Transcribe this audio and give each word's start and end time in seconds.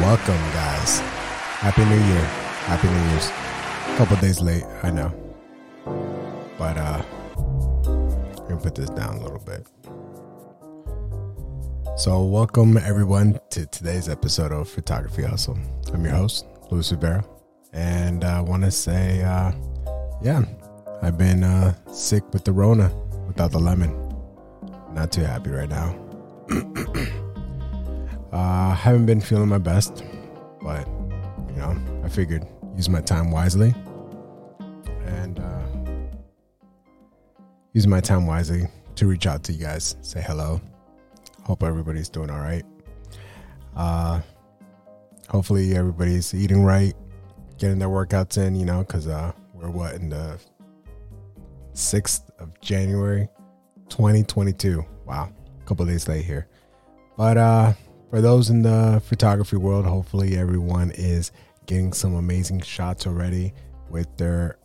Welcome, 0.00 0.40
guys. 0.52 1.00
Happy 1.58 1.84
New 1.84 1.96
Year. 1.96 2.24
Happy 2.66 2.86
New 2.86 3.10
Year's. 3.10 3.30
A 3.30 3.96
couple 3.98 4.16
days 4.18 4.40
late, 4.40 4.62
I 4.84 4.90
know. 4.92 5.12
But 6.56 6.76
uh 6.78 7.02
I'm 7.84 8.48
gonna 8.48 8.60
put 8.60 8.76
this 8.76 8.90
down 8.90 9.16
a 9.16 9.20
little 9.20 9.40
bit. 9.40 9.66
So 11.98 12.22
welcome 12.22 12.76
everyone 12.76 13.40
to 13.50 13.66
today's 13.66 14.08
episode 14.08 14.52
of 14.52 14.68
Photography 14.68 15.24
Hustle. 15.24 15.58
I'm 15.92 16.04
your 16.04 16.14
host, 16.14 16.46
Luis 16.70 16.92
Rivera. 16.92 17.24
And 17.72 18.22
I 18.22 18.40
wanna 18.40 18.70
say 18.70 19.24
uh 19.24 19.50
yeah, 20.22 20.44
I've 21.02 21.18
been 21.18 21.42
uh 21.42 21.74
sick 21.92 22.22
with 22.32 22.44
the 22.44 22.52
Rona 22.52 22.88
without 23.26 23.50
the 23.50 23.58
lemon. 23.58 23.92
Not 24.92 25.10
too 25.10 25.22
happy 25.22 25.50
right 25.50 25.68
now. 25.68 25.98
uh 28.32 28.74
haven't 28.74 29.06
been 29.06 29.20
feeling 29.20 29.48
my 29.48 29.58
best, 29.58 30.04
but 30.62 30.86
you 31.50 31.56
know, 31.56 31.76
I 32.04 32.08
figured 32.08 32.46
use 32.76 32.88
my 32.88 33.00
time 33.00 33.30
wisely 33.30 33.74
and 35.06 35.40
uh, 35.40 35.66
use 37.72 37.86
my 37.86 38.00
time 38.00 38.26
wisely 38.26 38.68
to 38.96 39.06
reach 39.06 39.26
out 39.26 39.42
to 39.44 39.52
you 39.52 39.64
guys, 39.64 39.96
say 40.02 40.20
hello. 40.20 40.60
Hope 41.44 41.62
everybody's 41.62 42.08
doing 42.08 42.30
all 42.30 42.40
right. 42.40 42.64
Uh, 43.74 44.20
hopefully 45.28 45.74
everybody's 45.76 46.34
eating 46.34 46.62
right, 46.62 46.94
getting 47.58 47.78
their 47.78 47.88
workouts 47.88 48.36
in. 48.38 48.54
You 48.54 48.66
know, 48.66 48.80
because 48.80 49.08
uh, 49.08 49.32
we're 49.54 49.70
what 49.70 49.94
in 49.94 50.10
the 50.10 50.38
sixth 51.72 52.30
of 52.38 52.60
January, 52.60 53.28
twenty 53.88 54.22
twenty 54.22 54.52
two. 54.52 54.84
Wow, 55.06 55.32
a 55.60 55.64
couple 55.64 55.86
days 55.86 56.06
late 56.06 56.24
here, 56.24 56.48
but 57.16 57.38
uh, 57.38 57.72
for 58.10 58.20
those 58.20 58.50
in 58.50 58.62
the 58.62 59.02
photography 59.04 59.56
world, 59.56 59.84
hopefully 59.84 60.36
everyone 60.36 60.92
is 60.92 61.32
getting 61.66 61.92
some 61.92 62.14
amazing 62.14 62.60
shots 62.60 63.06
already 63.06 63.52
with 63.90 64.08
their 64.16 64.58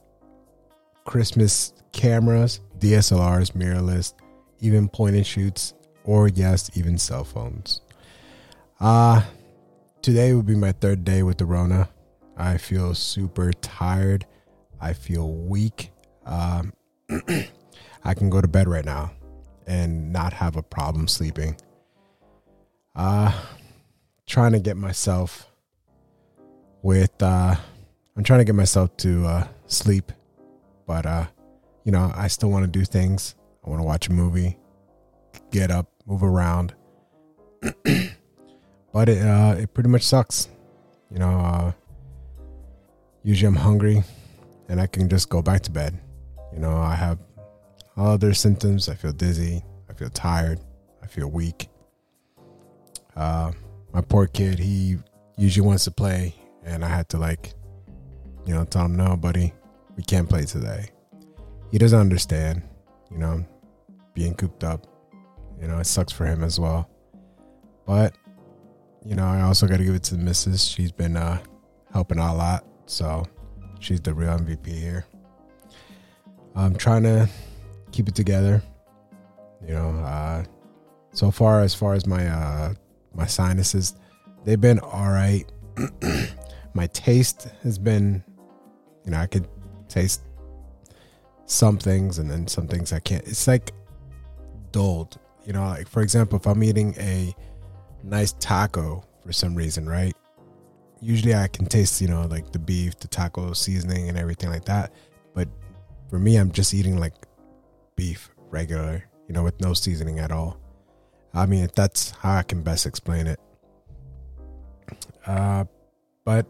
Christmas 1.06 1.74
cameras, 1.92 2.62
DSLRs, 2.80 3.52
mirrorless, 3.52 4.14
even 4.60 4.88
point 4.88 5.16
and 5.16 5.28
shoots, 5.28 5.74
or 6.06 6.28
yes, 6.30 6.72
even 6.76 6.98
cell 6.98 7.24
phones. 7.24 7.82
Uh 8.80 9.22
today 10.02 10.34
will 10.34 10.44
be 10.44 10.56
my 10.56 10.74
third 10.74 11.06
day 11.06 11.24
with 11.24 11.38
the 11.38 11.46
Rona. 11.46 11.90
I 12.36 12.58
feel 12.58 12.94
super 12.94 13.54
tired. 13.54 14.26
I 14.82 14.94
feel 14.94 15.32
weak. 15.32 15.92
Um, 16.26 16.74
I 18.04 18.14
can 18.14 18.30
go 18.30 18.42
to 18.42 18.48
bed 18.48 18.68
right 18.68 18.84
now 18.84 19.12
and 19.66 20.12
not 20.12 20.34
have 20.34 20.58
a 20.58 20.62
problem 20.62 21.08
sleeping. 21.08 21.56
Uh 22.96 23.32
trying 24.28 24.52
to 24.52 24.60
get 24.60 24.78
myself 24.78 25.52
with 26.82 27.12
uh 27.22 27.56
I'm 28.16 28.24
trying 28.24 28.40
to 28.40 28.46
get 28.46 28.56
myself 28.56 28.96
to 28.98 29.26
uh 29.26 29.48
sleep 29.68 30.12
but 30.86 31.06
uh 31.06 31.26
you 31.84 31.92
know 31.92 32.12
i 32.16 32.28
still 32.28 32.50
want 32.50 32.64
to 32.66 32.80
do 32.80 32.86
things. 32.86 33.36
I 33.66 33.70
want 33.70 33.80
to 33.80 33.84
watch 33.84 34.08
a 34.08 34.14
movie 34.14 34.58
get 35.52 35.72
up 35.72 35.92
move 36.06 36.24
around. 36.24 36.74
But 38.94 39.10
it 39.10 39.26
uh 39.26 39.56
it 39.58 39.74
pretty 39.74 39.90
much 39.90 40.04
sucks. 40.04 40.50
You 41.12 41.18
know 41.18 41.40
uh 41.40 41.72
usually 43.24 43.48
i'm 43.48 43.56
hungry 43.56 44.04
and 44.70 44.80
i 44.80 44.86
can 44.86 45.10
just 45.10 45.30
go 45.30 45.42
back 45.42 45.62
to 45.64 45.72
bed. 45.72 46.00
You 46.54 46.60
know 46.60 46.78
i 46.78 46.94
have 46.94 47.18
other 47.98 48.34
symptoms. 48.34 48.88
I 48.88 48.94
feel 48.94 49.12
dizzy. 49.12 49.64
I 49.90 49.94
feel 49.94 50.10
tired. 50.10 50.60
I 51.02 51.08
feel 51.08 51.28
weak 51.28 51.70
uh 53.16 53.52
my 53.94 54.02
poor 54.02 54.28
kid 54.28 54.60
he 54.60 54.98
usually 55.38 55.66
wants 55.66 55.84
to 55.84 55.92
play 55.92 56.34
and 56.64 56.84
i 56.84 56.88
had 56.88 57.08
to 57.10 57.18
like 57.18 57.54
you 58.46 58.54
know 58.54 58.66
tell 58.66 58.86
him 58.86 58.96
no 58.96 59.16
buddy 59.16 59.54
we 59.96 60.04
can't 60.04 60.30
play 60.30 60.46
today. 60.46 60.90
He 61.72 61.78
doesn't 61.78 62.00
understand, 62.00 62.64
you 63.12 63.18
know, 63.18 63.46
being 64.14 64.36
cooped 64.36 64.64
up. 64.64 64.88
You 65.62 65.68
know, 65.68 65.80
it 65.80 65.86
sucks 65.86 66.12
for 66.12 66.26
him 66.26 66.44
as 66.44 66.60
well. 66.60 66.90
But, 67.86 68.16
you 69.06 69.16
know, 69.16 69.26
I 69.26 69.42
also 69.42 69.68
got 69.68 69.78
to 69.78 69.84
give 69.84 69.96
it 69.96 70.04
to 70.04 70.16
the 70.16 70.24
missus. 70.24 70.64
She's 70.64 70.92
been 70.92 71.18
uh, 71.18 71.40
helping 71.92 72.20
out 72.20 72.34
a 72.34 72.38
lot. 72.38 72.66
So 72.86 73.26
she's 73.80 74.02
the 74.02 74.14
real 74.14 74.38
MVP 74.38 74.68
here. 74.68 75.06
I'm 76.56 76.76
trying 76.76 77.04
to 77.04 77.30
keep 77.92 78.08
it 78.08 78.16
together. 78.16 78.62
You 79.66 79.74
know, 79.74 79.90
uh, 80.00 80.44
so 81.14 81.32
far, 81.32 81.62
as 81.62 81.74
far 81.74 81.94
as 81.94 82.06
my 82.06 82.28
uh, 82.28 82.74
my 83.14 83.26
sinuses, 83.26 83.96
they've 84.44 84.60
been 84.60 84.80
all 84.80 85.10
right. 85.10 85.46
my 86.74 86.88
taste 86.88 87.48
has 87.64 87.78
been, 87.78 88.24
you 89.06 89.12
know, 89.12 89.18
I 89.18 89.28
could 89.28 89.48
taste 89.88 90.22
some 91.46 91.78
things 91.78 92.20
and 92.20 92.30
then 92.30 92.48
some 92.48 92.68
things 92.68 92.94
I 92.94 93.00
can't. 93.00 93.26
It's 93.28 93.48
like 93.48 93.72
dulled. 94.72 95.18
You 95.46 95.54
know, 95.54 95.66
like 95.66 95.88
for 95.88 96.02
example, 96.02 96.40
if 96.40 96.48
I'm 96.48 96.64
eating 96.64 96.96
a 96.98 97.36
nice 98.04 98.34
taco 98.34 99.04
for 99.26 99.32
some 99.32 99.56
reason, 99.56 99.88
right? 99.88 100.16
Usually 101.02 101.36
I 101.36 101.48
can 101.48 101.66
taste, 101.66 102.02
you 102.02 102.08
know, 102.08 102.26
like 102.28 102.52
the 102.52 102.60
beef, 102.60 102.98
the 103.00 103.08
taco 103.08 103.54
seasoning 103.54 104.10
and 104.10 104.18
everything 104.18 104.50
like 104.50 104.66
that. 104.66 104.94
But 105.34 105.50
for 106.10 106.18
me, 106.18 106.38
I'm 106.38 106.52
just 106.52 106.74
eating 106.74 106.98
like 106.98 107.14
beef 107.96 108.30
regular, 108.50 109.04
you 109.28 109.34
know, 109.34 109.44
with 109.44 109.60
no 109.60 109.74
seasoning 109.74 110.20
at 110.20 110.32
all. 110.32 110.58
I 111.34 111.46
mean, 111.46 111.68
that's 111.76 112.12
how 112.12 112.36
I 112.36 112.44
can 112.44 112.62
best 112.62 112.86
explain 112.86 113.28
it. 113.28 113.40
Uh, 115.26 115.66
but, 116.26 116.46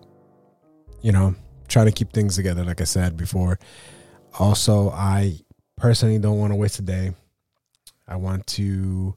you 1.01 1.11
know, 1.11 1.35
trying 1.67 1.85
to 1.85 1.91
keep 1.91 2.11
things 2.11 2.35
together, 2.35 2.63
like 2.63 2.81
I 2.81 2.85
said 2.85 3.15
before. 3.15 3.59
Also, 4.39 4.89
I 4.89 5.39
personally 5.77 6.19
don't 6.19 6.39
want 6.39 6.51
to 6.51 6.55
waste 6.55 6.79
a 6.79 6.81
day. 6.81 7.13
I 8.07 8.17
want 8.17 8.45
to 8.47 9.15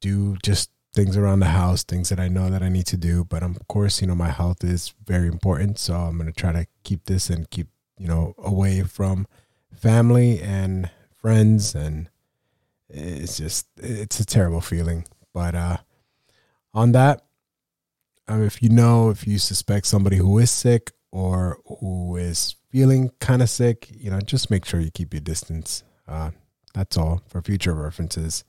do 0.00 0.36
just 0.42 0.70
things 0.92 1.16
around 1.16 1.40
the 1.40 1.46
house, 1.46 1.84
things 1.84 2.08
that 2.08 2.18
I 2.18 2.28
know 2.28 2.50
that 2.50 2.62
I 2.62 2.68
need 2.68 2.86
to 2.86 2.96
do. 2.96 3.24
But 3.24 3.42
of 3.42 3.56
course, 3.68 4.00
you 4.00 4.06
know, 4.08 4.14
my 4.14 4.30
health 4.30 4.64
is 4.64 4.94
very 5.06 5.28
important. 5.28 5.78
So 5.78 5.94
I'm 5.94 6.16
going 6.16 6.26
to 6.26 6.32
try 6.32 6.52
to 6.52 6.66
keep 6.82 7.04
this 7.04 7.30
and 7.30 7.48
keep, 7.50 7.68
you 7.98 8.08
know, 8.08 8.34
away 8.38 8.82
from 8.82 9.26
family 9.72 10.40
and 10.40 10.90
friends. 11.14 11.74
And 11.74 12.08
it's 12.90 13.36
just, 13.36 13.66
it's 13.76 14.20
a 14.20 14.24
terrible 14.24 14.60
feeling. 14.60 15.06
But 15.32 15.54
uh, 15.54 15.76
on 16.74 16.92
that, 16.92 17.22
um, 18.28 18.42
if 18.42 18.62
you 18.62 18.68
know, 18.68 19.10
if 19.10 19.26
you 19.26 19.38
suspect 19.38 19.86
somebody 19.86 20.16
who 20.16 20.38
is 20.38 20.50
sick 20.50 20.92
or 21.10 21.58
who 21.80 22.16
is 22.16 22.54
feeling 22.70 23.10
kind 23.20 23.42
of 23.42 23.50
sick, 23.50 23.88
you 23.92 24.10
know, 24.10 24.20
just 24.20 24.50
make 24.50 24.64
sure 24.64 24.80
you 24.80 24.90
keep 24.90 25.12
your 25.12 25.20
distance. 25.20 25.82
Uh, 26.06 26.30
that's 26.74 26.96
all 26.96 27.22
for 27.28 27.42
future 27.42 27.74
references. 27.74 28.44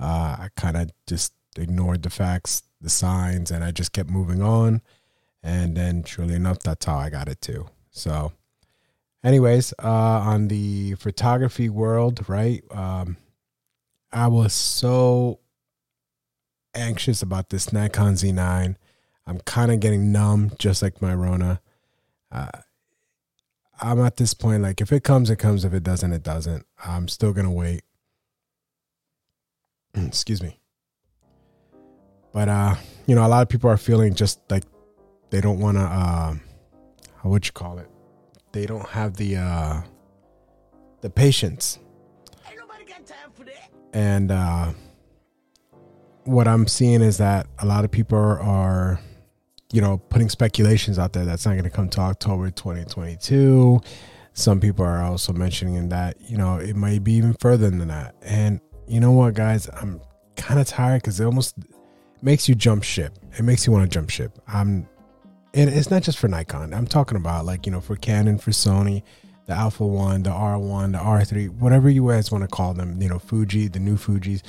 Uh, 0.00 0.36
I 0.38 0.48
kind 0.56 0.76
of 0.76 0.90
just 1.06 1.34
ignored 1.56 2.02
the 2.02 2.10
facts, 2.10 2.62
the 2.80 2.88
signs, 2.88 3.50
and 3.50 3.62
I 3.62 3.70
just 3.70 3.92
kept 3.92 4.08
moving 4.08 4.42
on. 4.42 4.80
And 5.42 5.76
then, 5.76 6.04
surely 6.04 6.34
enough, 6.34 6.60
that's 6.60 6.86
how 6.86 6.96
I 6.96 7.10
got 7.10 7.28
it 7.28 7.40
too. 7.40 7.68
So, 7.90 8.32
anyways, 9.22 9.74
uh, 9.82 9.88
on 9.88 10.48
the 10.48 10.94
photography 10.94 11.68
world, 11.68 12.28
right? 12.28 12.62
Um, 12.70 13.16
I 14.12 14.28
was 14.28 14.52
so 14.52 15.40
anxious 16.74 17.22
about 17.22 17.50
this 17.50 17.72
Nikon 17.72 18.14
Z9. 18.14 18.76
I'm 19.26 19.40
kind 19.40 19.70
of 19.70 19.80
getting 19.80 20.10
numb, 20.12 20.52
just 20.58 20.82
like 20.82 21.02
my 21.02 21.14
Rona 21.14 21.60
uh, 22.30 22.48
I'm 23.80 24.00
at 24.00 24.16
this 24.16 24.34
point 24.34 24.62
like 24.62 24.80
if 24.80 24.92
it 24.92 25.04
comes, 25.04 25.30
it 25.30 25.36
comes. 25.36 25.64
If 25.64 25.72
it 25.72 25.82
doesn't, 25.82 26.12
it 26.12 26.22
doesn't. 26.22 26.66
I'm 26.84 27.08
still 27.08 27.32
gonna 27.32 27.52
wait. 27.52 27.82
Excuse 29.94 30.42
me. 30.42 30.58
But 32.32 32.48
uh, 32.48 32.74
you 33.06 33.14
know, 33.14 33.26
a 33.26 33.28
lot 33.28 33.42
of 33.42 33.48
people 33.48 33.70
are 33.70 33.76
feeling 33.76 34.14
just 34.14 34.40
like 34.50 34.64
they 35.30 35.40
don't 35.40 35.60
want 35.60 35.76
to. 35.76 35.82
Uh, 35.82 36.34
how 37.22 37.28
would 37.28 37.46
you 37.46 37.52
call 37.52 37.78
it? 37.78 37.88
They 38.52 38.66
don't 38.66 38.88
have 38.88 39.16
the 39.16 39.36
uh, 39.36 39.82
the 41.00 41.10
patience. 41.10 41.78
Ain't 42.48 42.58
nobody 42.58 42.84
got 42.84 43.06
time 43.06 43.30
for 43.32 43.44
that. 43.44 43.70
And 43.92 44.30
uh, 44.30 44.72
what 46.24 46.46
I'm 46.46 46.66
seeing 46.66 47.00
is 47.00 47.18
that 47.18 47.46
a 47.58 47.66
lot 47.66 47.84
of 47.84 47.90
people 47.90 48.18
are, 48.18 49.00
you 49.72 49.80
know, 49.80 49.98
putting 49.98 50.28
speculations 50.28 50.98
out 50.98 51.12
there 51.12 51.24
that's 51.24 51.46
not 51.46 51.52
going 51.52 51.64
to 51.64 51.70
come 51.70 51.88
to 51.90 52.00
October 52.00 52.50
2022. 52.50 53.80
Some 54.34 54.60
people 54.60 54.84
are 54.84 55.02
also 55.02 55.32
mentioning 55.32 55.88
that, 55.88 56.20
you 56.20 56.36
know, 56.36 56.56
it 56.58 56.76
might 56.76 57.02
be 57.02 57.14
even 57.14 57.34
further 57.34 57.70
than 57.70 57.88
that. 57.88 58.14
And 58.22 58.60
you 58.86 59.00
know 59.00 59.12
what, 59.12 59.34
guys? 59.34 59.68
I'm 59.80 60.00
kind 60.36 60.60
of 60.60 60.66
tired 60.66 61.02
because 61.02 61.18
it 61.18 61.24
almost 61.24 61.56
makes 62.22 62.48
you 62.48 62.54
jump 62.54 62.82
ship. 62.82 63.18
It 63.38 63.42
makes 63.42 63.66
you 63.66 63.72
want 63.72 63.90
to 63.90 63.94
jump 63.94 64.10
ship. 64.10 64.38
I'm, 64.46 64.88
and 65.54 65.70
it's 65.70 65.90
not 65.90 66.02
just 66.02 66.18
for 66.18 66.28
Nikon. 66.28 66.72
I'm 66.72 66.86
talking 66.86 67.16
about 67.16 67.46
like, 67.46 67.66
you 67.66 67.72
know, 67.72 67.80
for 67.80 67.96
Canon, 67.96 68.38
for 68.38 68.50
Sony, 68.50 69.02
the 69.48 69.54
Alpha 69.54 69.84
1, 69.84 70.22
the 70.22 70.30
R1, 70.30 70.92
the 70.92 70.98
R3, 70.98 71.50
whatever 71.58 71.90
you 71.90 72.08
guys 72.08 72.30
want 72.30 72.44
to 72.44 72.48
call 72.48 72.74
them, 72.74 73.02
you 73.02 73.08
know, 73.08 73.18
Fuji, 73.18 73.66
the 73.66 73.80
new 73.80 73.96
Fujis 73.96 74.42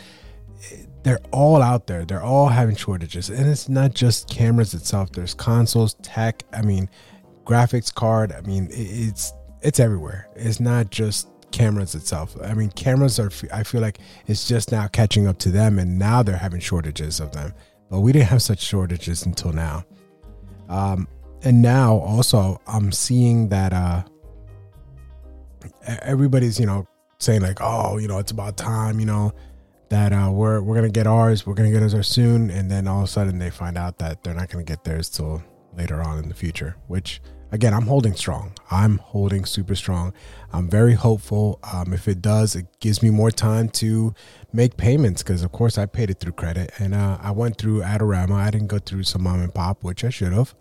they're 1.04 1.20
all 1.32 1.62
out 1.62 1.88
there. 1.88 2.06
They're 2.06 2.24
all 2.24 2.48
having 2.48 2.76
shortages, 2.76 3.30
and 3.30 3.50
it's 3.50 3.70
not 3.70 3.94
just 3.94 4.30
cameras 4.30 4.74
itself. 4.74 5.12
There's 5.12 5.34
consoles, 5.34 5.96
tech. 6.02 6.44
I 6.54 6.62
mean, 6.62 6.90
graphics 7.46 7.94
card. 7.94 8.32
I 8.32 8.42
mean, 8.42 8.68
it's 8.72 9.34
it's 9.62 9.80
everywhere. 9.80 10.28
It's 10.36 10.60
not 10.60 10.90
just 10.90 11.30
cameras 11.52 11.96
itself. 11.96 12.36
I 12.44 12.54
mean, 12.54 12.70
cameras 12.72 13.20
are. 13.20 13.32
I 13.54 13.64
feel 13.64 13.82
like 13.82 14.00
it's 14.28 14.48
just 14.48 14.72
now 14.72 14.88
catching 14.88 15.28
up 15.28 15.38
to 15.40 15.50
them, 15.50 15.80
and 15.80 15.98
now 15.98 16.22
they're 16.24 16.38
having 16.38 16.60
shortages 16.60 17.20
of 17.20 17.32
them. 17.32 17.54
But 17.90 18.02
we 18.02 18.12
didn't 18.12 18.28
have 18.28 18.42
such 18.42 18.60
shortages 18.60 19.26
until 19.26 19.54
now. 19.54 19.86
Um, 20.68 21.08
and 21.44 21.62
now 21.62 21.96
also 21.96 22.62
I'm 22.68 22.92
seeing 22.92 23.50
that 23.50 23.74
uh, 23.74 24.04
everybody's 25.86 26.60
you 26.60 26.66
know 26.66 26.88
saying 27.20 27.42
like, 27.42 27.60
oh, 27.62 27.98
you 27.98 28.08
know, 28.08 28.18
it's 28.18 28.32
about 28.32 28.58
time, 28.58 29.00
you 29.00 29.06
know, 29.06 29.34
that 29.90 30.14
uh, 30.14 30.30
we're 30.32 30.62
we're 30.62 30.76
gonna 30.76 30.90
get 30.90 31.08
ours, 31.08 31.46
we're 31.46 31.54
gonna 31.54 31.72
get 31.72 31.82
ours 31.82 32.08
soon, 32.08 32.50
and 32.50 32.70
then 32.70 32.88
all 32.88 33.00
of 33.00 33.06
a 33.06 33.08
sudden 33.08 33.40
they 33.40 33.50
find 33.50 33.78
out 33.78 33.98
that 34.00 34.24
they're 34.24 34.34
not 34.34 34.50
gonna 34.50 34.64
get 34.64 34.84
theirs 34.84 35.10
till 35.10 35.44
later 35.76 36.02
on 36.02 36.20
in 36.20 36.30
the 36.30 36.36
future, 36.36 36.76
which 36.88 37.22
again, 37.52 37.74
I'm 37.74 37.88
holding 37.88 38.16
strong. 38.16 38.54
I'm 38.70 38.98
holding 39.00 39.46
super 39.46 39.76
strong. 39.76 40.14
I'm 40.52 40.70
very 40.70 40.94
hopeful. 40.94 41.60
Um, 41.72 41.94
if 41.94 42.08
it 42.08 42.22
does, 42.22 42.56
it 42.56 42.68
gives 42.80 43.02
me 43.02 43.10
more 43.10 43.32
time 43.32 43.70
to 43.70 44.14
make 44.54 44.78
payments 44.78 45.24
because, 45.24 45.44
of 45.44 45.52
course, 45.52 45.78
I 45.78 45.86
paid 45.86 46.10
it 46.10 46.20
through 46.20 46.34
credit 46.34 46.72
and 46.80 46.94
uh, 46.94 47.18
I 47.22 47.32
went 47.32 47.58
through 47.58 47.82
Adorama. 47.82 48.34
I 48.34 48.52
didn't 48.52 48.68
go 48.68 48.80
through 48.80 49.04
some 49.04 49.24
mom 49.24 49.42
and 49.42 49.54
pop, 49.54 49.84
which 49.84 50.04
I 50.04 50.10
should 50.10 50.34
have. 50.34 50.56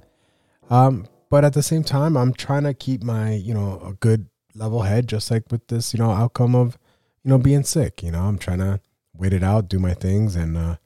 Um, 0.71 1.06
but 1.31 1.44
at 1.44 1.53
the 1.53 1.62
same 1.62 1.85
time, 1.85 2.17
I'm 2.17 2.33
trying 2.33 2.65
to 2.65 2.75
keep 2.75 3.03
my, 3.03 3.35
you 3.35 3.55
know, 3.55 3.81
a 3.85 3.93
good 3.94 4.27
level 4.58 4.82
head, 4.82 5.08
just 5.08 5.31
like 5.31 5.44
with 5.50 5.66
this, 5.69 5.94
you 5.94 5.99
know, 5.99 6.10
outcome 6.10 6.55
of, 6.55 6.78
you 7.22 7.31
know, 7.31 7.38
being 7.38 7.62
sick. 7.62 8.02
You 8.02 8.10
know, 8.10 8.22
I'm 8.22 8.38
trying 8.38 8.58
to 8.58 8.81
wait 9.14 9.32
it 9.32 9.43
out, 9.43 9.69
do 9.69 9.78
my 9.78 9.94
things, 9.94 10.37
and, 10.37 10.56
uh, 10.56 10.76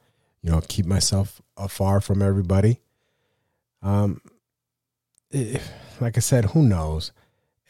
you 0.42 0.50
know, 0.50 0.60
keep 0.68 0.86
myself 0.86 1.40
afar 1.56 2.00
from 2.00 2.22
everybody. 2.22 2.80
Um, 3.82 4.20
like 5.32 6.16
I 6.16 6.20
said, 6.20 6.46
who 6.46 6.62
knows? 6.62 7.12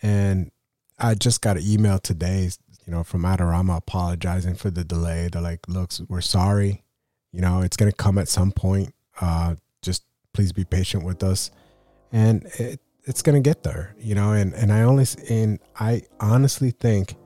And 0.03 0.51
I 0.99 1.15
just 1.15 1.41
got 1.41 1.57
an 1.57 1.65
email 1.67 1.99
today, 1.99 2.51
you 2.87 2.93
know, 2.93 3.05
from 3.05 3.23
Adorama 3.23 3.77
apologizing 3.79 4.55
for 4.55 4.71
the 4.71 4.85
delay. 4.85 5.29
They're 5.31 5.43
like, 5.43 5.69
looks, 5.69 6.01
we're 6.09 6.21
sorry. 6.21 6.83
You 7.33 7.41
know, 7.41 7.63
it's 7.63 7.77
to 7.91 7.97
come 7.97 8.19
at 8.19 8.29
some 8.29 8.53
point. 8.53 8.95
Uh, 9.21 9.57
just 9.81 10.05
please 10.33 10.53
be 10.53 10.65
patient 10.65 11.05
with 11.05 11.23
us. 11.23 11.51
And 12.11 12.45
it, 12.59 12.81
it's 13.05 13.23
going 13.23 13.41
to 13.41 13.47
get 13.47 13.63
there, 13.63 13.95
you 13.99 14.15
know, 14.15 14.33
and, 14.33 14.55
and 14.55 14.73
I 14.73 14.83
only, 14.83 15.07
and 15.29 15.59
I 15.79 16.03
honestly 16.21 16.71
think 16.71 17.17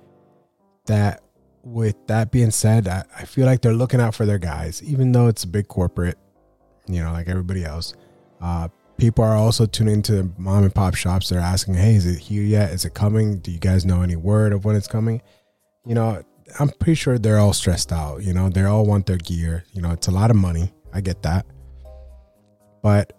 that 0.87 1.23
with 1.62 1.96
that 2.06 2.31
being 2.31 2.50
said, 2.50 2.88
I, 2.88 3.05
I 3.19 3.25
feel 3.25 3.44
like 3.44 3.61
they're 3.61 3.75
looking 3.75 4.00
out 4.00 4.14
for 4.14 4.25
their 4.25 4.38
guys, 4.38 4.82
even 4.82 5.12
though 5.12 5.26
it's 5.26 5.44
a 5.44 5.49
big 5.49 5.69
corporate, 5.69 6.17
you 6.87 7.02
know, 7.02 7.12
like 7.12 7.28
everybody 7.28 7.64
else. 7.64 7.94
Uh, 8.40 8.69
people 8.96 9.25
are 9.25 9.34
also 9.34 9.67
tuning 9.67 10.02
to 10.02 10.31
mom 10.38 10.64
and 10.64 10.75
pop 10.75 10.94
shops. 10.94 11.28
They're 11.28 11.40
asking, 11.40 11.75
"Hey, 11.75 11.94
is 11.96 12.06
it 12.06 12.19
here 12.19 12.43
yet? 12.43 12.70
Is 12.70 12.84
it 12.84 12.94
coming? 12.94 13.38
Do 13.38 13.50
you 13.50 13.58
guys 13.58 13.84
know 13.84 14.02
any 14.02 14.17
word 14.17 14.52
of 14.52 14.64
when 14.64 14.76
it's 14.76 14.87
coming?" 14.87 15.20
You 15.84 15.94
know, 15.94 16.23
I'm 16.61 16.69
pretty 16.69 16.94
sure 16.94 17.19
they're 17.19 17.38
all 17.38 17.52
stressed 17.52 17.93
out. 17.93 18.23
You 18.23 18.32
know, 18.32 18.49
they 18.49 18.64
all 18.64 18.87
want 18.87 19.06
their 19.06 19.17
gear. 19.17 19.64
You 19.73 19.82
know, 19.82 19.90
it's 19.90 20.06
a 20.06 20.12
lot 20.12 20.31
of 20.31 20.37
money. 20.37 20.73
I 20.93 21.00
get 21.00 21.23
that, 21.23 21.46
but 22.82 23.12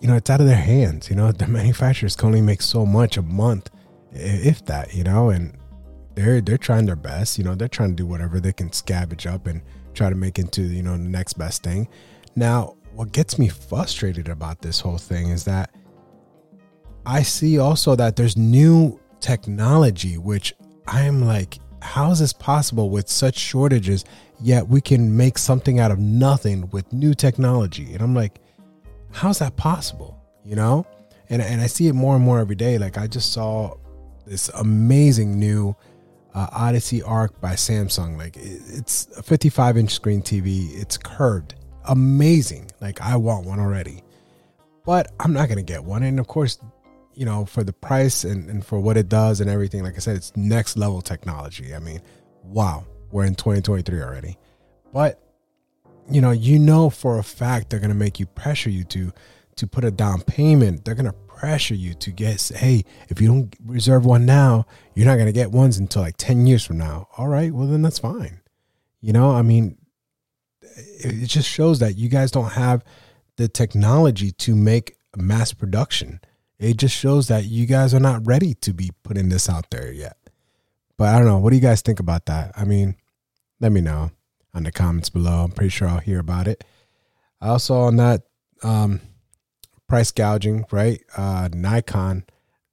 you 0.00 0.08
know, 0.08 0.16
it's 0.16 0.30
out 0.30 0.40
of 0.40 0.46
their 0.46 0.56
hands. 0.56 1.08
You 1.10 1.16
know, 1.16 1.32
the 1.32 1.46
manufacturers 1.46 2.16
can 2.16 2.28
only 2.28 2.42
make 2.42 2.62
so 2.62 2.86
much 2.86 3.16
a 3.16 3.22
month, 3.22 3.70
if 4.12 4.64
that. 4.66 4.94
You 4.94 5.04
know, 5.04 5.30
and 5.30 5.56
they're 6.14 6.40
they're 6.40 6.58
trying 6.58 6.86
their 6.86 6.96
best. 6.96 7.38
You 7.38 7.44
know, 7.44 7.54
they're 7.54 7.68
trying 7.68 7.90
to 7.90 7.96
do 7.96 8.06
whatever 8.06 8.40
they 8.40 8.52
can 8.52 8.70
scavenge 8.70 9.30
up 9.30 9.46
and 9.46 9.62
try 9.94 10.10
to 10.10 10.16
make 10.16 10.38
into 10.38 10.62
you 10.62 10.82
know 10.82 10.92
the 10.92 10.98
next 10.98 11.34
best 11.34 11.62
thing. 11.62 11.88
Now, 12.34 12.76
what 12.92 13.12
gets 13.12 13.38
me 13.38 13.48
frustrated 13.48 14.28
about 14.28 14.60
this 14.62 14.80
whole 14.80 14.98
thing 14.98 15.28
is 15.28 15.44
that 15.44 15.70
I 17.04 17.22
see 17.22 17.58
also 17.58 17.94
that 17.96 18.16
there's 18.16 18.36
new 18.36 18.98
technology, 19.20 20.18
which 20.18 20.54
I'm 20.86 21.24
like, 21.24 21.58
how 21.80 22.10
is 22.10 22.18
this 22.18 22.32
possible 22.32 22.90
with 22.90 23.08
such 23.08 23.36
shortages? 23.38 24.04
Yet 24.40 24.66
we 24.68 24.80
can 24.80 25.16
make 25.16 25.38
something 25.38 25.78
out 25.78 25.90
of 25.90 25.98
nothing 25.98 26.68
with 26.70 26.92
new 26.92 27.14
technology. 27.14 27.92
And 27.92 28.02
I'm 28.02 28.14
like, 28.14 28.40
how's 29.16 29.38
that 29.40 29.56
possible? 29.56 30.20
You 30.44 30.56
know? 30.56 30.86
And, 31.28 31.42
and 31.42 31.60
I 31.60 31.66
see 31.66 31.88
it 31.88 31.94
more 31.94 32.14
and 32.14 32.24
more 32.24 32.38
every 32.38 32.54
day. 32.54 32.78
Like 32.78 32.98
I 32.98 33.06
just 33.06 33.32
saw 33.32 33.76
this 34.26 34.48
amazing 34.50 35.38
new 35.38 35.74
uh, 36.34 36.48
Odyssey 36.52 37.02
Arc 37.02 37.40
by 37.40 37.54
Samsung. 37.54 38.16
Like 38.16 38.36
it's 38.36 39.08
a 39.16 39.22
55 39.22 39.76
inch 39.78 39.92
screen 39.92 40.22
TV. 40.22 40.78
It's 40.80 40.96
curved 40.96 41.54
amazing. 41.88 42.70
Like 42.80 43.00
I 43.00 43.16
want 43.16 43.46
one 43.46 43.58
already, 43.58 44.02
but 44.84 45.12
I'm 45.20 45.32
not 45.32 45.48
gonna 45.48 45.62
get 45.62 45.82
one. 45.82 46.02
And 46.02 46.20
of 46.20 46.26
course, 46.26 46.58
you 47.14 47.24
know, 47.24 47.46
for 47.46 47.64
the 47.64 47.72
price 47.72 48.24
and, 48.24 48.50
and 48.50 48.64
for 48.64 48.78
what 48.78 48.96
it 48.96 49.08
does 49.08 49.40
and 49.40 49.48
everything, 49.48 49.82
like 49.82 49.94
I 49.96 49.98
said, 49.98 50.16
it's 50.16 50.36
next 50.36 50.76
level 50.76 51.00
technology. 51.00 51.74
I 51.74 51.78
mean, 51.78 52.02
wow, 52.42 52.84
we're 53.10 53.24
in 53.24 53.34
2023 53.34 54.02
already. 54.02 54.36
But 54.92 55.20
you 56.10 56.20
know, 56.20 56.30
you 56.30 56.58
know 56.58 56.90
for 56.90 57.18
a 57.18 57.24
fact 57.24 57.70
they're 57.70 57.80
gonna 57.80 57.94
make 57.94 58.20
you 58.20 58.26
pressure 58.26 58.70
you 58.70 58.84
to 58.84 59.12
to 59.56 59.66
put 59.66 59.84
a 59.84 59.90
down 59.90 60.22
payment. 60.22 60.84
They're 60.84 60.94
gonna 60.94 61.12
pressure 61.12 61.74
you 61.74 61.94
to 61.94 62.10
get 62.10 62.50
hey, 62.54 62.84
if 63.08 63.20
you 63.20 63.28
don't 63.28 63.56
reserve 63.64 64.04
one 64.04 64.26
now, 64.26 64.66
you're 64.94 65.06
not 65.06 65.16
gonna 65.16 65.32
get 65.32 65.50
ones 65.50 65.78
until 65.78 66.02
like 66.02 66.16
10 66.16 66.46
years 66.46 66.64
from 66.64 66.78
now. 66.78 67.08
All 67.16 67.28
right, 67.28 67.52
well 67.52 67.66
then 67.66 67.82
that's 67.82 67.98
fine. 67.98 68.40
You 69.00 69.12
know, 69.12 69.30
I 69.30 69.42
mean, 69.42 69.78
it 70.62 71.26
just 71.26 71.48
shows 71.48 71.78
that 71.80 71.96
you 71.96 72.08
guys 72.08 72.30
don't 72.30 72.52
have 72.52 72.84
the 73.36 73.48
technology 73.48 74.30
to 74.32 74.54
make 74.54 74.96
mass 75.16 75.52
production. 75.52 76.20
It 76.58 76.78
just 76.78 76.94
shows 76.94 77.28
that 77.28 77.44
you 77.44 77.66
guys 77.66 77.92
are 77.94 78.00
not 78.00 78.26
ready 78.26 78.54
to 78.54 78.72
be 78.72 78.90
putting 79.02 79.28
this 79.28 79.48
out 79.48 79.70
there 79.70 79.92
yet. 79.92 80.16
But 80.96 81.14
I 81.14 81.18
don't 81.18 81.26
know. 81.26 81.38
What 81.38 81.50
do 81.50 81.56
you 81.56 81.62
guys 81.62 81.82
think 81.82 82.00
about 82.00 82.26
that? 82.26 82.52
I 82.56 82.64
mean, 82.64 82.96
let 83.60 83.72
me 83.72 83.82
know 83.82 84.10
on 84.56 84.64
the 84.64 84.72
comments 84.72 85.10
below. 85.10 85.44
I'm 85.44 85.52
pretty 85.52 85.70
sure 85.70 85.86
I'll 85.86 85.98
hear 85.98 86.18
about 86.18 86.48
it. 86.48 86.64
Also 87.40 87.74
on 87.76 87.96
that 87.96 88.22
um, 88.62 89.00
price 89.86 90.10
gouging, 90.10 90.64
right? 90.72 91.00
Uh, 91.16 91.48
Nikon, 91.52 92.24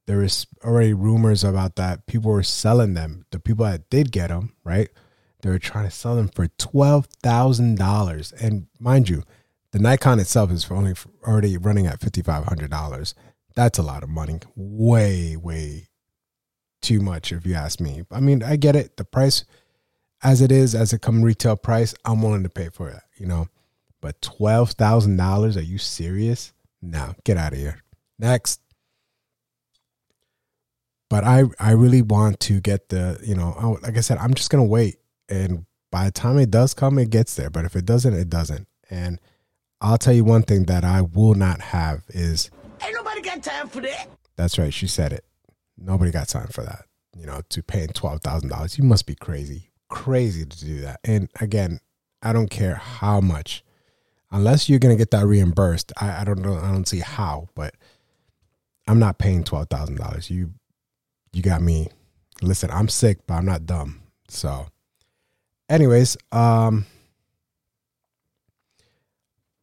there 0.06 0.22
is 0.22 0.46
already 0.64 0.94
rumors 0.94 1.44
about 1.44 1.76
that. 1.76 2.06
People 2.06 2.30
were 2.30 2.42
selling 2.42 2.94
them. 2.94 3.26
The 3.30 3.38
people 3.38 3.64
that 3.66 3.90
did 3.90 4.10
get 4.10 4.28
them, 4.28 4.54
right? 4.64 4.88
They 5.42 5.50
were 5.50 5.58
trying 5.58 5.84
to 5.84 5.90
sell 5.90 6.16
them 6.16 6.28
for 6.28 6.48
twelve 6.58 7.06
thousand 7.22 7.76
dollars, 7.76 8.32
and 8.40 8.66
mind 8.80 9.10
you, 9.10 9.24
the 9.72 9.78
Nikon 9.78 10.18
itself 10.18 10.50
is 10.50 10.70
only 10.70 10.94
already 11.26 11.58
running 11.58 11.86
at 11.86 12.00
fifty 12.00 12.22
five 12.22 12.44
hundred 12.44 12.70
dollars. 12.70 13.14
That's 13.54 13.78
a 13.78 13.82
lot 13.82 14.02
of 14.02 14.08
money. 14.08 14.40
Way, 14.56 15.36
way 15.36 15.88
too 16.80 17.00
much, 17.00 17.30
if 17.30 17.46
you 17.46 17.54
ask 17.54 17.78
me. 17.78 18.04
I 18.10 18.20
mean, 18.20 18.42
I 18.42 18.56
get 18.56 18.74
it. 18.74 18.96
The 18.96 19.04
price, 19.04 19.44
as 20.22 20.40
it 20.40 20.50
is, 20.50 20.74
as 20.74 20.92
it 20.92 21.02
come 21.02 21.22
retail 21.22 21.56
price, 21.56 21.94
I'm 22.04 22.22
willing 22.22 22.42
to 22.42 22.48
pay 22.48 22.68
for 22.70 22.88
it. 22.88 23.00
You 23.18 23.26
know, 23.26 23.48
but 24.00 24.20
twelve 24.22 24.72
thousand 24.72 25.16
dollars? 25.16 25.56
Are 25.56 25.62
you 25.62 25.78
serious? 25.78 26.52
No, 26.82 27.14
get 27.24 27.36
out 27.36 27.52
of 27.52 27.58
here. 27.58 27.82
Next 28.18 28.60
but 31.10 31.22
I 31.22 31.44
I 31.60 31.72
really 31.72 32.02
want 32.02 32.40
to 32.40 32.60
get 32.60 32.88
the 32.88 33.20
you 33.22 33.34
know 33.34 33.78
like 33.82 33.96
I 33.96 34.00
said 34.00 34.18
I'm 34.18 34.34
just 34.34 34.50
gonna 34.50 34.64
wait 34.64 34.96
and 35.28 35.66
by 35.94 36.06
the 36.06 36.10
time 36.10 36.38
it 36.38 36.50
does 36.50 36.74
come, 36.74 36.98
it 36.98 37.10
gets 37.10 37.36
there. 37.36 37.50
But 37.50 37.64
if 37.64 37.76
it 37.76 37.86
doesn't, 37.86 38.14
it 38.14 38.28
doesn't. 38.28 38.66
And 38.90 39.20
I'll 39.80 39.96
tell 39.96 40.12
you 40.12 40.24
one 40.24 40.42
thing 40.42 40.64
that 40.64 40.84
I 40.84 41.02
will 41.02 41.34
not 41.34 41.60
have 41.60 42.02
is 42.08 42.50
Ain't 42.82 42.94
nobody 42.94 43.20
got 43.20 43.44
time 43.44 43.68
for 43.68 43.80
that. 43.80 44.08
That's 44.34 44.58
right, 44.58 44.74
she 44.74 44.88
said 44.88 45.12
it. 45.12 45.24
Nobody 45.78 46.10
got 46.10 46.26
time 46.26 46.48
for 46.48 46.64
that. 46.64 46.86
You 47.16 47.26
know, 47.26 47.42
to 47.48 47.62
paying 47.62 47.88
twelve 47.88 48.22
thousand 48.22 48.48
dollars. 48.48 48.76
You 48.76 48.82
must 48.82 49.06
be 49.06 49.14
crazy. 49.14 49.70
Crazy 49.88 50.44
to 50.44 50.64
do 50.64 50.80
that. 50.80 51.00
And 51.04 51.28
again, 51.40 51.80
I 52.22 52.32
don't 52.32 52.50
care 52.50 52.74
how 52.76 53.20
much. 53.20 53.62
Unless 54.30 54.68
you're 54.68 54.78
gonna 54.78 54.96
get 54.96 55.10
that 55.12 55.26
reimbursed, 55.26 55.92
I, 56.00 56.22
I 56.22 56.24
don't 56.24 56.40
know. 56.40 56.56
I 56.56 56.72
don't 56.72 56.88
see 56.88 57.00
how, 57.00 57.48
but 57.54 57.74
I'm 58.88 58.98
not 58.98 59.18
paying 59.18 59.44
twelve 59.44 59.68
thousand 59.68 59.96
dollars. 59.96 60.30
You 60.30 60.52
you 61.32 61.42
got 61.42 61.62
me. 61.62 61.88
Listen, 62.42 62.70
I'm 62.70 62.88
sick, 62.88 63.26
but 63.26 63.34
I'm 63.34 63.46
not 63.46 63.66
dumb. 63.66 64.02
So 64.28 64.66
anyways, 65.68 66.16
um, 66.32 66.86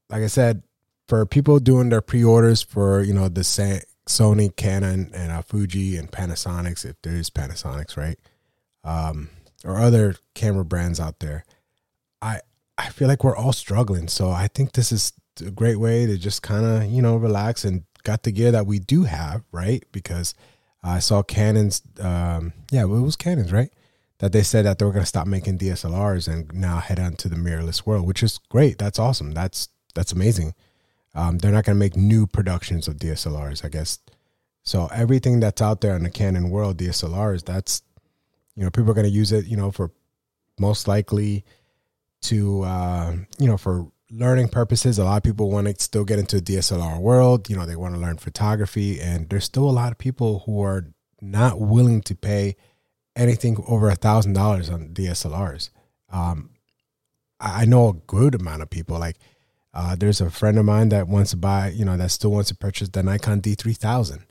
like 0.09 0.21
I 0.21 0.27
said, 0.27 0.63
for 1.07 1.25
people 1.25 1.59
doing 1.59 1.89
their 1.89 2.01
pre-orders 2.01 2.61
for 2.61 3.01
you 3.01 3.13
know 3.13 3.27
the 3.27 3.41
Sony, 3.41 4.55
Canon, 4.55 5.11
and 5.13 5.31
uh, 5.31 5.41
Fuji 5.41 5.97
and 5.97 6.11
Panasonics, 6.11 6.85
if 6.85 7.01
there 7.01 7.15
is 7.15 7.29
Panasonics, 7.29 7.97
right, 7.97 8.17
um, 8.83 9.29
or 9.63 9.77
other 9.77 10.15
camera 10.33 10.65
brands 10.65 10.99
out 10.99 11.19
there, 11.19 11.45
I 12.21 12.41
I 12.77 12.89
feel 12.89 13.07
like 13.07 13.23
we're 13.23 13.35
all 13.35 13.53
struggling. 13.53 14.07
So 14.07 14.29
I 14.29 14.47
think 14.47 14.73
this 14.73 14.91
is 14.91 15.13
a 15.45 15.51
great 15.51 15.77
way 15.77 16.05
to 16.05 16.17
just 16.17 16.41
kind 16.41 16.65
of 16.65 16.91
you 16.91 17.01
know 17.01 17.15
relax 17.17 17.63
and 17.63 17.83
got 18.03 18.23
the 18.23 18.31
gear 18.31 18.51
that 18.51 18.65
we 18.65 18.79
do 18.79 19.03
have, 19.03 19.43
right? 19.51 19.83
Because 19.91 20.33
I 20.83 20.97
saw 20.97 21.21
Canon's, 21.21 21.83
um, 21.99 22.53
yeah, 22.71 22.81
it 22.83 22.87
was 22.87 23.15
Canon's, 23.15 23.53
right? 23.53 23.69
that 24.21 24.31
they 24.31 24.43
said 24.43 24.65
that 24.65 24.77
they 24.77 24.85
were 24.85 24.91
going 24.91 25.01
to 25.01 25.07
stop 25.07 25.25
making 25.25 25.57
DSLRs 25.57 26.31
and 26.31 26.53
now 26.53 26.77
head 26.77 26.99
on 26.99 27.15
to 27.15 27.27
the 27.27 27.35
mirrorless 27.35 27.87
world, 27.87 28.05
which 28.05 28.21
is 28.21 28.37
great. 28.49 28.77
That's 28.77 28.99
awesome. 28.99 29.31
That's 29.31 29.67
that's 29.95 30.11
amazing. 30.11 30.53
Um, 31.15 31.39
they're 31.39 31.51
not 31.51 31.65
going 31.65 31.75
to 31.75 31.79
make 31.79 31.97
new 31.97 32.27
productions 32.27 32.87
of 32.87 32.97
DSLRs, 32.97 33.65
I 33.65 33.69
guess. 33.69 33.97
So 34.63 34.87
everything 34.93 35.39
that's 35.39 35.61
out 35.61 35.81
there 35.81 35.95
in 35.95 36.03
the 36.03 36.11
Canon 36.11 36.51
world, 36.51 36.77
DSLRs, 36.77 37.43
that's 37.45 37.81
you 38.55 38.63
know 38.63 38.69
people 38.69 38.91
are 38.91 38.95
going 38.95 39.05
to 39.05 39.11
use 39.11 39.31
it, 39.31 39.45
you 39.45 39.57
know, 39.57 39.71
for 39.71 39.91
most 40.59 40.87
likely 40.87 41.45
to 42.23 42.63
uh, 42.63 43.15
you 43.39 43.47
know 43.47 43.57
for 43.57 43.87
learning 44.11 44.49
purposes. 44.49 44.99
A 44.99 45.05
lot 45.05 45.17
of 45.17 45.23
people 45.23 45.49
want 45.49 45.67
to 45.67 45.83
still 45.83 46.03
get 46.03 46.19
into 46.19 46.37
DSLR 46.37 46.99
world. 46.99 47.49
You 47.49 47.55
know, 47.55 47.65
they 47.65 47.75
want 47.75 47.95
to 47.95 48.01
learn 48.01 48.17
photography, 48.17 48.99
and 48.99 49.29
there's 49.29 49.45
still 49.45 49.69
a 49.69 49.71
lot 49.71 49.91
of 49.91 49.97
people 49.97 50.43
who 50.45 50.61
are 50.61 50.85
not 51.21 51.59
willing 51.59 52.01
to 52.01 52.15
pay 52.15 52.55
anything 53.15 53.63
over 53.67 53.89
a 53.89 53.95
thousand 53.95 54.33
dollars 54.33 54.69
on 54.69 54.89
DSLRs. 54.89 55.69
Um, 56.11 56.51
I 57.39 57.65
know 57.65 57.89
a 57.89 57.93
good 57.93 58.35
amount 58.35 58.61
of 58.61 58.69
people. 58.69 58.99
Like, 58.99 59.17
uh, 59.73 59.95
there's 59.95 60.21
a 60.21 60.29
friend 60.29 60.59
of 60.59 60.65
mine 60.65 60.89
that 60.89 61.07
wants 61.07 61.31
to 61.31 61.37
buy, 61.37 61.69
you 61.69 61.85
know, 61.85 61.97
that 61.97 62.11
still 62.11 62.31
wants 62.31 62.49
to 62.49 62.55
purchase 62.55 62.89
the 62.89 63.01
Nikon 63.01 63.41
D3000, 63.41 64.23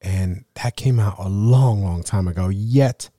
and 0.00 0.44
that 0.54 0.76
came 0.76 0.98
out 0.98 1.16
a 1.18 1.28
long, 1.28 1.84
long 1.84 2.02
time 2.02 2.26
ago. 2.26 2.48
Yet, 2.48 3.10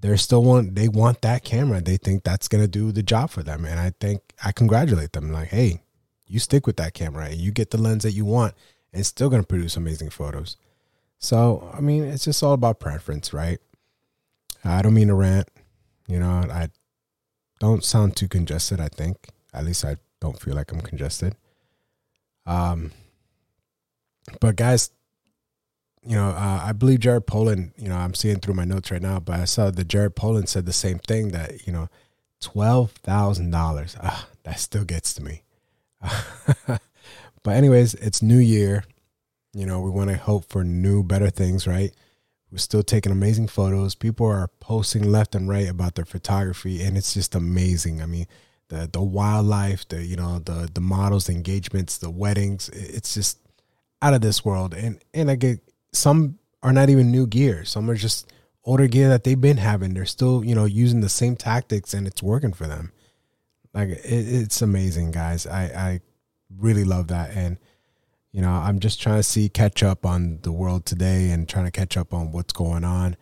they're 0.00 0.16
still 0.16 0.42
want 0.42 0.74
they 0.74 0.88
want 0.88 1.22
that 1.22 1.44
camera. 1.44 1.80
They 1.80 1.96
think 1.96 2.24
that's 2.24 2.48
gonna 2.48 2.68
do 2.68 2.92
the 2.92 3.02
job 3.02 3.30
for 3.30 3.42
them, 3.42 3.64
and 3.64 3.80
I 3.80 3.92
think 4.00 4.22
I 4.44 4.52
congratulate 4.52 5.12
them. 5.12 5.32
Like, 5.32 5.48
hey, 5.48 5.82
you 6.26 6.38
stick 6.38 6.66
with 6.66 6.76
that 6.76 6.94
camera, 6.94 7.26
and 7.26 7.36
you 7.36 7.50
get 7.50 7.70
the 7.70 7.78
lens 7.78 8.04
that 8.04 8.12
you 8.12 8.24
want, 8.24 8.54
and 8.92 9.00
it's 9.00 9.08
still 9.08 9.28
gonna 9.28 9.42
produce 9.42 9.76
amazing 9.76 10.10
photos. 10.10 10.56
So, 11.18 11.70
I 11.74 11.80
mean, 11.80 12.04
it's 12.04 12.24
just 12.24 12.42
all 12.42 12.52
about 12.52 12.78
preference, 12.78 13.32
right? 13.32 13.58
I 14.64 14.82
don't 14.82 14.94
mean 14.94 15.08
to 15.08 15.14
rant. 15.14 15.48
You 16.06 16.20
know, 16.20 16.46
I 16.50 16.68
don't 17.58 17.84
sound 17.84 18.16
too 18.16 18.28
congested, 18.28 18.80
I 18.80 18.88
think. 18.88 19.28
At 19.52 19.64
least 19.64 19.84
I 19.84 19.96
don't 20.20 20.40
feel 20.40 20.54
like 20.54 20.72
I'm 20.72 20.80
congested. 20.80 21.34
Um, 22.46 22.92
but 24.40 24.56
guys, 24.56 24.90
you 26.04 26.16
know, 26.16 26.30
uh, 26.30 26.60
I 26.64 26.72
believe 26.72 27.00
Jared 27.00 27.26
Polin, 27.26 27.72
you 27.76 27.88
know, 27.88 27.96
I'm 27.96 28.14
seeing 28.14 28.40
through 28.40 28.54
my 28.54 28.64
notes 28.64 28.90
right 28.90 29.02
now, 29.02 29.20
but 29.20 29.40
I 29.40 29.44
saw 29.44 29.70
that 29.70 29.88
Jared 29.88 30.16
Polin 30.16 30.46
said 30.46 30.66
the 30.66 30.72
same 30.72 30.98
thing 30.98 31.28
that, 31.28 31.66
you 31.66 31.72
know, 31.72 31.88
$12,000. 32.42 33.96
Ah, 34.02 34.28
that 34.44 34.60
still 34.60 34.84
gets 34.84 35.12
to 35.14 35.22
me. 35.22 35.42
but 36.66 36.80
anyways, 37.46 37.94
it's 37.94 38.22
new 38.22 38.38
year. 38.38 38.84
You 39.52 39.66
know, 39.66 39.80
we 39.80 39.90
want 39.90 40.10
to 40.10 40.16
hope 40.16 40.44
for 40.48 40.62
new, 40.62 41.02
better 41.02 41.30
things, 41.30 41.66
right? 41.66 41.92
We're 42.50 42.58
still 42.58 42.82
taking 42.82 43.12
amazing 43.12 43.48
photos. 43.48 43.94
People 43.94 44.26
are 44.26 44.48
posting 44.60 45.02
left 45.02 45.34
and 45.34 45.48
right 45.48 45.68
about 45.68 45.96
their 45.96 46.04
photography, 46.04 46.82
and 46.82 46.96
it's 46.96 47.12
just 47.12 47.34
amazing. 47.34 48.00
I 48.00 48.06
mean, 48.06 48.26
the 48.68 48.88
the 48.90 49.02
wildlife, 49.02 49.86
the 49.88 50.02
you 50.02 50.16
know, 50.16 50.38
the 50.38 50.70
the 50.72 50.80
models, 50.80 51.26
the 51.26 51.32
engagements, 51.34 51.98
the 51.98 52.08
weddings. 52.10 52.70
It's 52.70 53.12
just 53.12 53.38
out 54.00 54.14
of 54.14 54.22
this 54.22 54.44
world. 54.44 54.72
And 54.72 55.02
and 55.12 55.30
I 55.30 55.34
get 55.34 55.60
some 55.92 56.38
are 56.62 56.72
not 56.72 56.90
even 56.90 57.10
new 57.10 57.26
gear. 57.26 57.64
Some 57.64 57.90
are 57.90 57.94
just 57.94 58.30
older 58.64 58.86
gear 58.86 59.08
that 59.08 59.24
they've 59.24 59.40
been 59.40 59.56
having. 59.58 59.94
They're 59.94 60.06
still 60.06 60.44
you 60.44 60.54
know 60.54 60.64
using 60.64 61.00
the 61.00 61.08
same 61.08 61.36
tactics, 61.36 61.94
and 61.94 62.06
it's 62.06 62.22
working 62.22 62.52
for 62.52 62.66
them. 62.66 62.92
Like 63.74 63.90
it, 63.90 64.02
it's 64.04 64.62
amazing, 64.62 65.12
guys. 65.12 65.46
I 65.46 65.62
I 65.64 66.00
really 66.56 66.84
love 66.84 67.08
that, 67.08 67.30
and 67.30 67.58
you 68.32 68.42
know, 68.42 68.50
I'm 68.50 68.78
just 68.78 69.00
trying 69.00 69.16
to 69.16 69.22
see 69.22 69.48
catch 69.48 69.82
up 69.82 70.04
on 70.04 70.40
the 70.42 70.52
world 70.52 70.84
today 70.84 71.30
and 71.30 71.48
trying 71.48 71.64
to 71.64 71.70
catch 71.70 71.96
up 71.96 72.12
on 72.12 72.32
what's 72.32 72.52
going 72.52 72.84
on. 72.84 73.16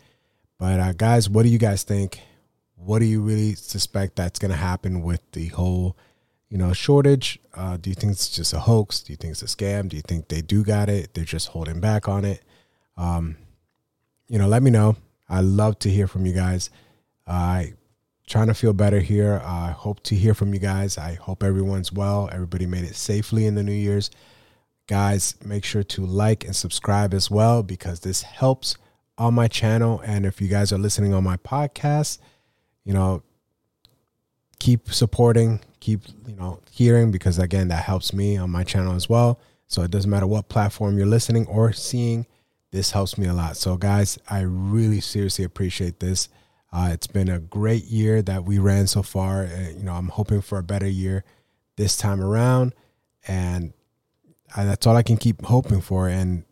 But 0.59 0.81
uh, 0.81 0.93
guys, 0.93 1.29
what 1.29 1.45
do 1.45 1.49
you 1.49 1.59
guys 1.59 1.85
think? 1.85 2.21
What 2.75 2.99
do 2.99 3.05
you 3.05 3.21
really 3.21 3.55
suspect 3.55 4.17
that's 4.17 4.39
going 4.39 4.51
to 4.51 4.57
happen 4.57 5.03
with 5.03 5.21
the 5.33 5.47
whole, 5.49 5.97
you 6.49 6.59
know, 6.59 6.73
shortage? 6.73 7.39
Uh, 7.55 7.77
do 7.77 7.91
you 7.91 7.95
think 7.95 8.13
it's 8.13 8.29
just 8.29 8.53
a 8.53 8.61
hoax? 8.61 9.01
Do 9.01 9.13
you 9.13 9.17
think 9.17 9.33
it's 9.33 9.43
a 9.43 9.47
scam? 9.47 9.89
Do 9.89 9.97
you 9.97 10.03
think 10.03 10.29
they 10.29 10.43
do 10.43 10.65
got 10.65 10.89
it? 10.89 11.15
They're 11.15 11.25
just 11.25 11.49
holding 11.49 11.81
back 11.81 12.09
on 12.09 12.25
it. 12.25 12.43
Um, 12.97 13.37
you 14.29 14.39
know, 14.39 14.49
let 14.49 14.63
me 14.63 14.71
know. 14.71 14.97
I 15.29 15.41
love 15.41 15.79
to 15.81 15.91
hear 15.91 16.07
from 16.07 16.27
you 16.27 16.33
guys. 16.33 16.71
I 17.27 17.73
uh, 17.73 17.77
trying 18.27 18.49
to 18.49 18.55
feel 18.55 18.73
better 18.73 19.01
here. 19.01 19.41
I 19.45 19.71
hope 19.71 20.03
to 20.05 20.15
hear 20.15 20.35
from 20.35 20.53
you 20.53 20.61
guys. 20.61 20.99
I 20.99 21.15
hope 21.15 21.43
everyone's 21.43 21.93
well. 21.93 22.29
Everybody 22.33 22.67
made 22.67 22.85
it 22.85 22.97
safely 22.97 23.47
in 23.47 23.55
the 23.55 23.63
New 23.63 23.73
Year's. 23.73 24.11
Guys, 24.89 25.37
make 25.45 25.65
sure 25.65 25.83
to 25.83 26.05
like 26.05 26.45
and 26.45 26.55
subscribe 26.55 27.15
as 27.15 27.31
well 27.31 27.63
because 27.63 28.01
this 28.01 28.23
helps 28.23 28.77
on 29.19 29.35
my 29.35 29.49
channel. 29.49 30.01
And 30.05 30.27
if 30.27 30.41
you 30.41 30.49
guys 30.49 30.73
are 30.73 30.79
listening 30.79 31.15
on 31.15 31.25
my 31.25 31.37
podcast, 31.37 32.19
you 32.85 32.93
know, 32.93 33.23
keep 34.59 34.93
supporting, 34.93 35.61
keep, 35.81 36.03
you 36.27 36.37
know, 36.37 36.61
hearing 36.71 37.11
because 37.11 37.39
again, 37.39 37.69
that 37.69 37.85
helps 37.85 38.13
me 38.13 38.37
on 38.37 38.51
my 38.51 38.65
channel 38.65 38.95
as 38.95 39.09
well. 39.09 39.41
So 39.69 39.83
it 39.83 39.91
doesn't 39.91 40.11
matter 40.11 40.27
what 40.27 40.49
platform 40.49 40.97
you're 40.97 41.07
listening 41.07 41.47
or 41.47 41.73
seeing, 41.73 42.27
this 42.77 42.91
helps 42.91 43.17
me 43.17 43.27
a 43.27 43.33
lot. 43.33 43.57
So, 43.57 43.77
guys, 43.77 44.19
I 44.29 44.41
really 44.41 45.01
seriously 45.01 45.45
appreciate 45.45 45.99
this. 45.99 46.29
Uh, 46.71 46.91
it's 46.93 47.07
been 47.07 47.31
a 47.31 47.39
great 47.39 47.85
year 47.85 48.21
that 48.21 48.45
we 48.45 48.59
ran 48.59 48.87
so 48.87 49.03
far. 49.03 49.45
Uh, 49.45 49.71
you 49.71 49.83
know, 49.83 49.95
I'm 49.95 50.09
hoping 50.09 50.43
for 50.43 50.59
a 50.59 50.63
better 50.63 50.87
year 50.87 51.25
this 51.77 51.97
time 51.97 52.21
around. 52.21 52.75
And 53.27 53.73
I, 54.55 54.65
that's 54.65 54.87
all 54.87 54.95
I 54.95 55.03
can 55.03 55.17
keep 55.17 55.43
hoping 55.43 55.81
for. 55.81 56.07
And 56.09 56.45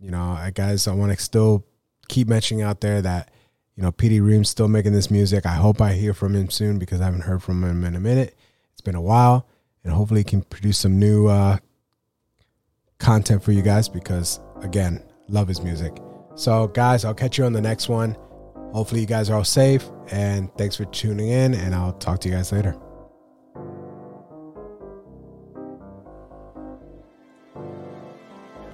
you 0.00 0.12
know, 0.12 0.22
I 0.22 0.52
guys, 0.54 0.86
I 0.86 0.94
want 0.94 1.12
to 1.12 1.22
still 1.22 1.66
keep 2.08 2.28
mentioning 2.28 2.62
out 2.62 2.80
there 2.80 3.02
that 3.02 3.32
you 3.74 3.82
know 3.82 3.90
PD 3.90 4.24
Ream's 4.24 4.48
still 4.48 4.68
making 4.68 4.92
this 4.92 5.10
music. 5.10 5.44
I 5.44 5.54
hope 5.54 5.80
I 5.80 5.94
hear 5.94 6.14
from 6.14 6.36
him 6.36 6.50
soon 6.50 6.78
because 6.78 7.00
I 7.00 7.06
haven't 7.06 7.22
heard 7.22 7.42
from 7.42 7.64
him 7.64 7.82
in 7.82 7.96
a 7.96 8.00
minute. 8.00 8.36
It's 8.72 8.80
been 8.80 8.94
a 8.94 9.02
while, 9.02 9.48
and 9.82 9.92
hopefully 9.92 10.20
he 10.20 10.24
can 10.24 10.42
produce 10.42 10.78
some 10.78 11.00
new 11.00 11.26
uh, 11.26 11.58
content 12.98 13.42
for 13.42 13.50
you 13.50 13.62
guys 13.62 13.88
because 13.88 14.38
again, 14.62 15.02
love 15.28 15.48
his 15.48 15.62
music. 15.62 15.96
So, 16.34 16.68
guys, 16.68 17.04
I'll 17.04 17.14
catch 17.14 17.38
you 17.38 17.44
on 17.44 17.52
the 17.52 17.60
next 17.60 17.88
one. 17.88 18.16
Hopefully, 18.72 19.00
you 19.00 19.06
guys 19.06 19.30
are 19.30 19.36
all 19.36 19.44
safe, 19.44 19.84
and 20.10 20.52
thanks 20.56 20.76
for 20.76 20.84
tuning 20.86 21.28
in. 21.28 21.54
And 21.54 21.74
I'll 21.74 21.92
talk 21.92 22.20
to 22.20 22.28
you 22.28 22.34
guys 22.34 22.50
later. 22.52 22.76